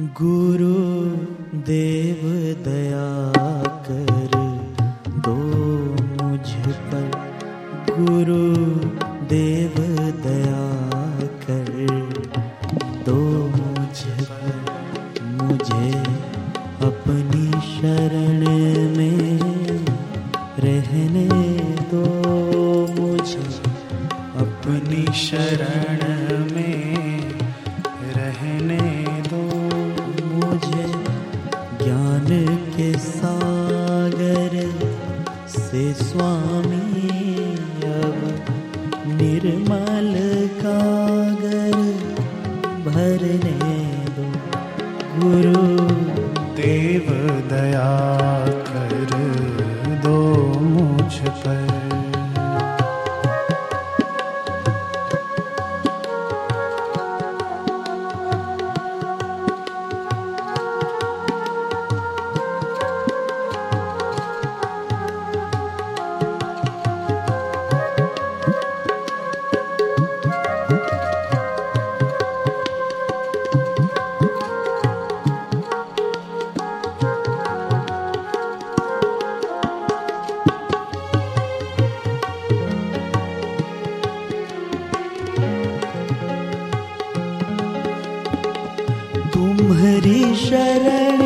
[0.00, 0.74] गुरु
[1.58, 2.20] देव
[2.64, 3.32] दया
[3.72, 4.36] कर
[5.08, 5.36] दो
[5.94, 7.10] मुझ पर।
[7.90, 8.54] गुरु
[9.26, 10.86] देव दया
[11.26, 11.88] कर
[13.06, 14.64] दो मुझ पर।
[15.22, 15.92] मुझे
[16.86, 18.40] अपनी शरण
[18.96, 19.38] में
[20.58, 21.28] रहने
[21.82, 22.06] दो
[23.02, 23.60] मुझे।
[24.36, 25.98] अपनी शरण
[26.54, 26.94] में
[28.12, 29.63] रहने दो।
[30.54, 30.82] मुझे
[31.82, 32.26] ज्ञान
[32.74, 34.52] के सागर
[35.54, 37.06] से स्वामी
[37.88, 38.20] अब
[39.20, 40.12] निर्मल
[40.60, 41.74] कागर
[42.86, 43.74] भरने
[44.18, 44.28] दो
[45.18, 45.64] गुरु
[46.60, 47.10] देव
[47.52, 47.88] दया
[89.58, 91.20] तुम्हारी शरण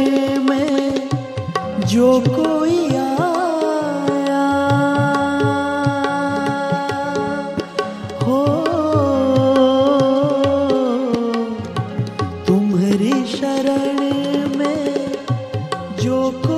[0.44, 1.08] में
[1.88, 4.42] जो कोई आया।
[8.22, 8.40] हो
[12.46, 13.98] तुम्हारी शरण
[14.58, 15.12] में
[16.02, 16.57] जो कोई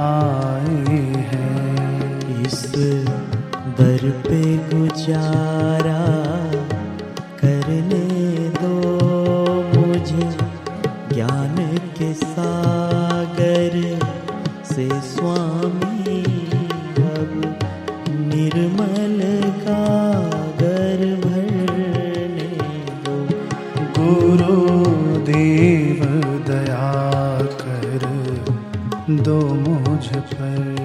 [0.00, 0.96] आए
[1.32, 2.72] हैं। इस
[3.80, 6.04] दर पे गुजारा
[7.40, 8.74] करने दो
[9.80, 10.30] मुझे
[11.14, 11.56] ज्ञान
[11.98, 13.98] के सागर।
[14.78, 16.20] से स्वामी
[16.96, 17.58] अब
[18.10, 19.18] निर्मल
[19.60, 23.16] कागर भरने दो।
[23.98, 24.86] गुरु
[25.22, 26.04] देव
[26.46, 26.92] दया
[27.42, 28.06] कर
[29.10, 30.77] दो मुझ पर।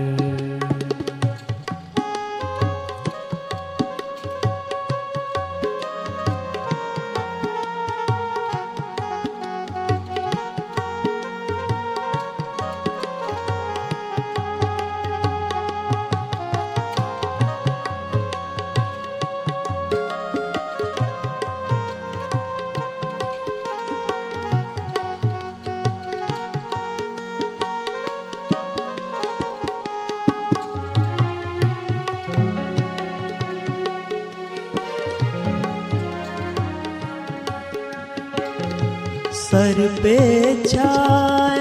[39.54, 40.14] सर पे
[40.68, 41.53] छाया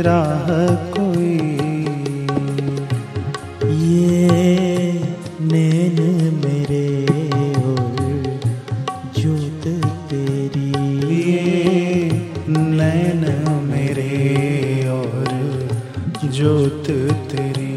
[0.00, 1.36] राह कोई।
[3.72, 4.92] ये
[5.40, 5.98] नैन
[6.44, 7.06] मेरे
[7.62, 8.40] और
[9.18, 9.66] जोत
[10.10, 10.70] तेरी।
[11.14, 12.10] ये
[12.48, 13.22] नैन
[13.64, 15.28] मेरे और
[16.24, 16.90] जोत
[17.30, 17.69] तेरी।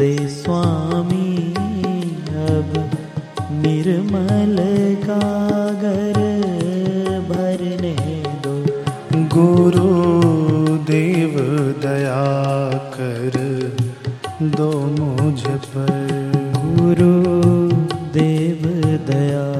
[0.00, 1.54] से स्वामी
[2.42, 2.90] अब
[3.52, 4.56] निर्मल
[5.04, 6.18] कागर
[7.28, 7.94] भरने
[8.44, 8.54] दो।
[9.34, 9.88] गुरु
[10.78, 11.34] देव
[11.82, 12.24] दया
[12.94, 13.38] कर
[14.42, 17.12] दो मुझ पर। गुरु
[18.12, 18.62] देव
[19.06, 19.57] दया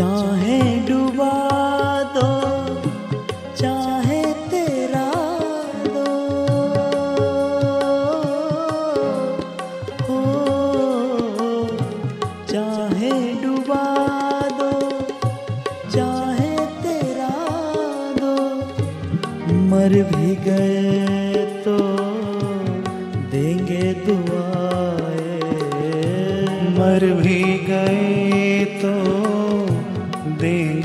[0.00, 1.32] चाहे डुबा
[2.14, 2.28] दो,
[3.56, 4.20] चाहे
[4.50, 5.08] तेरा
[5.86, 6.04] दो।
[10.06, 10.20] हो,
[12.50, 13.12] चाहे
[13.42, 13.84] डुबा
[14.60, 14.72] दो,
[15.90, 17.34] चाहे तेरा
[18.20, 18.34] दो।
[19.70, 21.29] मर भी गए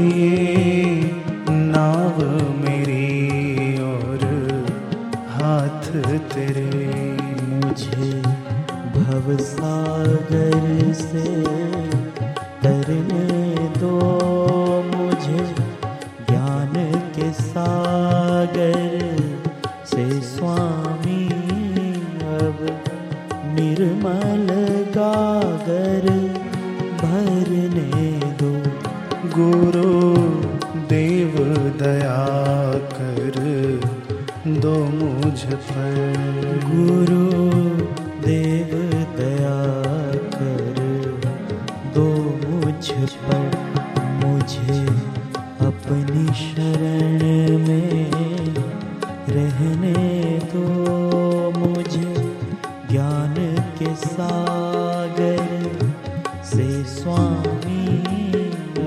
[0.07, 1.11] ये
[1.49, 2.23] नाव
[2.55, 4.25] मेरी और
[5.29, 7.01] हाथ तेरे।
[7.43, 8.21] मुझे
[8.95, 11.43] भव सागर से
[12.63, 14.22] तरने दो।
[19.93, 21.27] से स्वामी
[22.37, 22.59] अब
[23.45, 24.47] निर्मल
[24.95, 26.07] गागर
[27.01, 28.09] भरने
[28.41, 28.51] दो
[29.35, 30.13] गुरु
[30.79, 31.35] देव
[31.83, 32.25] दया
[32.97, 33.37] कर
[34.47, 36.19] दो मुझ पर।
[36.65, 37.23] गुरु
[38.21, 38.75] देव
[39.17, 39.59] दया
[40.37, 40.75] कर
[41.95, 42.07] दो
[42.47, 43.51] मुझ पर।
[44.23, 44.85] मुझे
[45.67, 47.12] अपनी शरण
[50.53, 52.13] दो मुझे
[52.91, 53.35] ज्ञान
[53.79, 55.41] के सागर
[56.53, 57.85] से स्वामी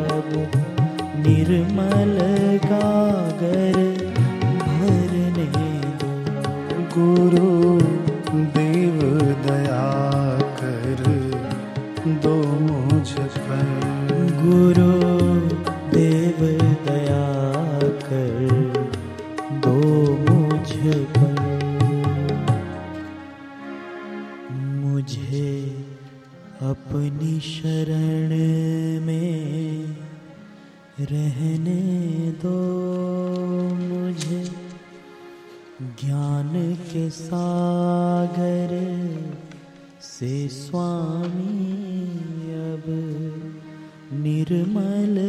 [0.08, 0.30] अब
[1.26, 2.16] निर्मल
[2.66, 3.78] गागर
[4.66, 5.72] भरने दो
[6.96, 7.50] गुरु
[8.58, 8.65] देव
[25.06, 25.62] मुझे
[26.62, 28.30] अपनी शरण
[29.06, 29.96] में
[31.00, 32.54] रहने दो
[33.74, 34.42] मुझे।
[35.82, 36.52] ज्ञान
[36.92, 38.74] के सागर
[40.02, 41.54] से स्वामी
[42.66, 42.84] अब
[44.12, 45.25] निर्मल